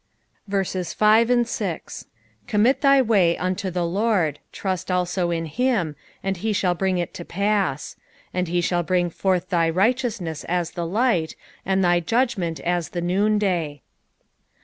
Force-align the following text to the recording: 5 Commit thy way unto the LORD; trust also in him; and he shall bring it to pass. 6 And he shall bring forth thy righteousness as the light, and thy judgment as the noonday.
5 0.49 2.05
Commit 2.47 2.81
thy 2.81 3.01
way 3.03 3.37
unto 3.37 3.69
the 3.69 3.85
LORD; 3.85 4.39
trust 4.51 4.89
also 4.89 5.29
in 5.29 5.45
him; 5.45 5.95
and 6.23 6.37
he 6.37 6.51
shall 6.53 6.73
bring 6.73 6.97
it 6.97 7.13
to 7.13 7.23
pass. 7.23 7.83
6 7.91 7.97
And 8.33 8.47
he 8.47 8.61
shall 8.61 8.81
bring 8.81 9.11
forth 9.11 9.49
thy 9.49 9.69
righteousness 9.69 10.43
as 10.45 10.71
the 10.71 10.87
light, 10.87 11.35
and 11.67 11.83
thy 11.83 11.99
judgment 11.99 12.59
as 12.61 12.89
the 12.89 13.01
noonday. 13.01 13.83